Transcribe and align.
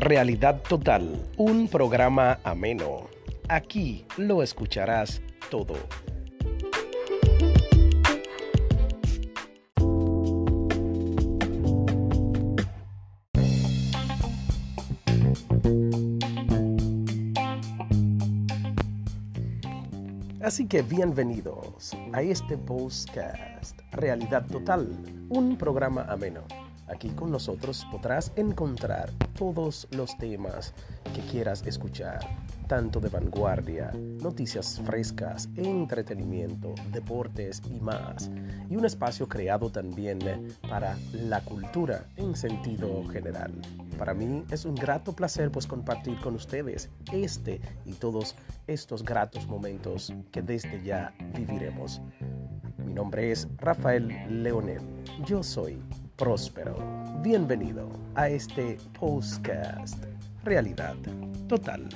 Realidad 0.00 0.62
Total, 0.66 1.28
un 1.36 1.68
programa 1.68 2.38
ameno. 2.42 3.10
Aquí 3.50 4.06
lo 4.16 4.42
escucharás 4.42 5.20
todo. 5.50 5.74
Así 20.42 20.66
que 20.66 20.80
bienvenidos 20.80 21.94
a 22.14 22.22
este 22.22 22.56
podcast 22.56 23.78
Realidad 23.92 24.46
Total, 24.46 24.88
un 25.28 25.58
programa 25.58 26.06
ameno. 26.08 26.44
Aquí 26.90 27.08
con 27.10 27.30
nosotros 27.30 27.86
podrás 27.90 28.32
encontrar 28.36 29.10
todos 29.38 29.86
los 29.92 30.18
temas 30.18 30.74
que 31.14 31.20
quieras 31.22 31.62
escuchar, 31.64 32.18
tanto 32.66 32.98
de 33.00 33.08
vanguardia, 33.08 33.92
noticias 33.94 34.80
frescas, 34.84 35.48
entretenimiento, 35.56 36.74
deportes 36.90 37.62
y 37.70 37.80
más. 37.80 38.30
Y 38.68 38.76
un 38.76 38.84
espacio 38.84 39.28
creado 39.28 39.70
también 39.70 40.18
para 40.68 40.96
la 41.12 41.40
cultura 41.42 42.06
en 42.16 42.34
sentido 42.34 43.06
general. 43.08 43.52
Para 43.96 44.12
mí 44.12 44.44
es 44.50 44.64
un 44.64 44.74
grato 44.74 45.12
placer 45.12 45.50
pues 45.50 45.66
compartir 45.66 46.18
con 46.20 46.34
ustedes 46.34 46.90
este 47.12 47.60
y 47.84 47.92
todos 47.92 48.34
estos 48.66 49.04
gratos 49.04 49.46
momentos 49.46 50.12
que 50.32 50.42
desde 50.42 50.82
ya 50.82 51.14
viviremos. 51.34 52.00
Mi 52.84 52.94
nombre 52.94 53.30
es 53.30 53.46
Rafael 53.58 54.42
Leonel. 54.42 54.80
Yo 55.24 55.42
soy 55.42 55.80
próspero. 56.20 56.76
Bienvenido 57.22 57.88
a 58.14 58.28
este 58.28 58.76
podcast 58.98 60.04
Realidad 60.44 60.94
Total. 61.48 61.88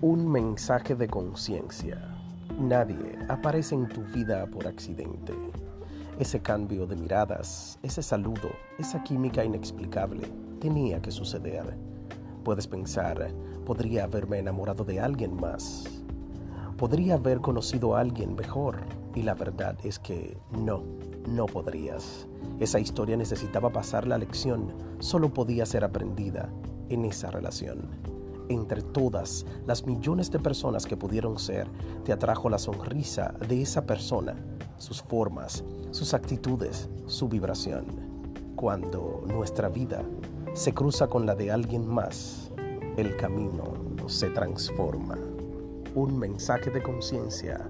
Un 0.00 0.32
mensaje 0.32 0.96
de 0.96 1.06
conciencia. 1.06 1.96
Nadie 2.58 3.16
aparece 3.28 3.76
en 3.76 3.86
tu 3.86 4.02
vida 4.02 4.44
por 4.48 4.66
accidente. 4.66 5.32
Ese 6.18 6.40
cambio 6.40 6.84
de 6.84 6.96
miradas, 6.96 7.78
ese 7.80 8.02
saludo, 8.02 8.50
esa 8.76 9.04
química 9.04 9.44
inexplicable, 9.44 10.26
tenía 10.58 11.00
que 11.00 11.12
suceder. 11.12 11.76
Puedes 12.42 12.66
pensar, 12.66 13.32
podría 13.64 14.02
haberme 14.02 14.40
enamorado 14.40 14.82
de 14.82 14.98
alguien 14.98 15.36
más. 15.36 15.84
Podría 16.76 17.14
haber 17.14 17.38
conocido 17.38 17.94
a 17.94 18.00
alguien 18.00 18.34
mejor. 18.34 18.80
Y 19.14 19.22
la 19.22 19.34
verdad 19.34 19.76
es 19.84 20.00
que 20.00 20.36
no, 20.50 20.82
no 21.28 21.46
podrías. 21.46 22.26
Esa 22.58 22.80
historia 22.80 23.16
necesitaba 23.16 23.70
pasar 23.70 24.04
la 24.04 24.18
lección, 24.18 24.74
solo 24.98 25.32
podía 25.32 25.66
ser 25.66 25.84
aprendida 25.84 26.50
en 26.88 27.04
esa 27.04 27.30
relación 27.30 28.17
entre 28.48 28.82
todas 28.82 29.46
las 29.66 29.86
millones 29.86 30.30
de 30.30 30.38
personas 30.38 30.86
que 30.86 30.96
pudieron 30.96 31.38
ser, 31.38 31.68
te 32.04 32.12
atrajo 32.12 32.48
la 32.48 32.58
sonrisa 32.58 33.34
de 33.48 33.62
esa 33.62 33.86
persona, 33.86 34.36
sus 34.78 35.02
formas, 35.02 35.64
sus 35.90 36.14
actitudes, 36.14 36.88
su 37.06 37.28
vibración. 37.28 37.86
Cuando 38.56 39.22
nuestra 39.26 39.68
vida 39.68 40.02
se 40.54 40.72
cruza 40.72 41.06
con 41.08 41.26
la 41.26 41.34
de 41.34 41.50
alguien 41.50 41.86
más, 41.86 42.50
el 42.96 43.16
camino 43.16 43.74
se 44.08 44.30
transforma. 44.30 45.16
Un 45.94 46.18
mensaje 46.18 46.70
de 46.70 46.82
conciencia. 46.82 47.68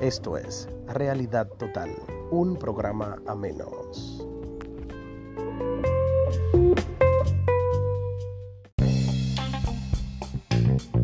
Esto 0.00 0.36
es 0.36 0.68
Realidad 0.88 1.48
Total, 1.58 1.90
un 2.30 2.56
programa 2.56 3.16
a 3.26 3.34
menos. 3.34 4.11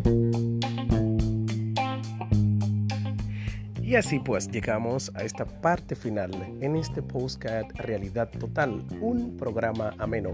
thank 0.01 0.15
you 0.15 0.28
Y 3.89 3.95
así 3.95 4.19
pues 4.19 4.47
llegamos 4.51 5.11
a 5.15 5.23
esta 5.23 5.45
parte 5.45 5.95
final 5.95 6.29
en 6.61 6.75
este 6.75 7.01
postcard 7.01 7.65
Realidad 7.73 8.29
Total, 8.29 8.85
un 9.01 9.35
programa 9.35 9.95
ameno 9.97 10.33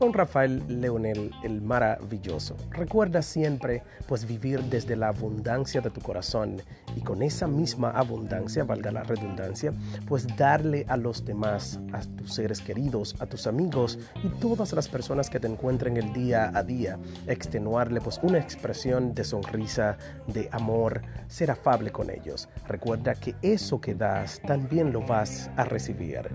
con 0.00 0.14
Rafael 0.14 0.62
Leonel 0.66 1.30
el 1.42 1.60
maravilloso. 1.60 2.56
Recuerda 2.70 3.20
siempre 3.20 3.82
pues 4.08 4.26
vivir 4.26 4.62
desde 4.64 4.96
la 4.96 5.08
abundancia 5.08 5.82
de 5.82 5.90
tu 5.90 6.00
corazón 6.00 6.62
y 6.96 7.02
con 7.02 7.22
esa 7.22 7.46
misma 7.46 7.90
abundancia, 7.90 8.64
valga 8.64 8.90
la 8.90 9.02
redundancia, 9.02 9.74
pues 10.08 10.26
darle 10.38 10.86
a 10.88 10.96
los 10.96 11.26
demás, 11.26 11.78
a 11.92 12.00
tus 12.00 12.34
seres 12.34 12.62
queridos, 12.62 13.14
a 13.20 13.26
tus 13.26 13.46
amigos 13.46 13.98
y 14.24 14.28
todas 14.40 14.72
las 14.72 14.88
personas 14.88 15.28
que 15.28 15.38
te 15.38 15.48
encuentren 15.48 15.98
el 15.98 16.14
día 16.14 16.50
a 16.54 16.62
día, 16.62 16.98
extenuarle 17.26 18.00
pues 18.00 18.20
una 18.22 18.38
expresión 18.38 19.14
de 19.14 19.24
sonrisa, 19.24 19.98
de 20.26 20.48
amor, 20.50 21.02
ser 21.28 21.50
afable 21.50 21.92
con 21.92 22.08
ellos. 22.08 22.48
Que 22.90 23.36
eso 23.42 23.80
que 23.80 23.94
das 23.94 24.40
también 24.46 24.92
lo 24.92 25.00
vas 25.00 25.48
a 25.56 25.64
recibir. 25.64 26.28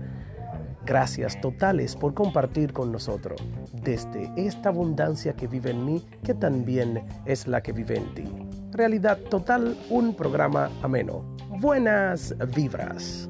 Gracias 0.86 1.38
totales 1.40 1.94
por 1.94 2.14
compartir 2.14 2.72
con 2.72 2.92
nosotros 2.92 3.42
desde 3.82 4.32
esta 4.36 4.70
abundancia 4.70 5.34
que 5.34 5.48
vive 5.48 5.70
en 5.70 5.84
mí, 5.84 6.06
que 6.22 6.32
también 6.32 7.04
es 7.26 7.46
la 7.46 7.60
que 7.60 7.72
vive 7.72 7.98
en 7.98 8.14
ti. 8.14 8.24
Realidad 8.72 9.18
Total, 9.28 9.76
un 9.90 10.14
programa 10.14 10.70
ameno. 10.82 11.36
Buenas 11.60 12.34
vibras. 12.54 13.28